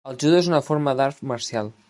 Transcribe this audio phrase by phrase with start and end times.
[0.11, 1.75] El judo és una forma d'art marcial.